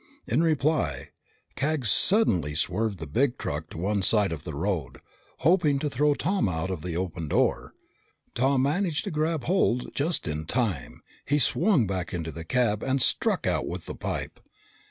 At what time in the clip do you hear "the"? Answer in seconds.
2.97-3.05, 4.45-4.55, 6.81-6.97, 12.31-12.43, 13.85-13.93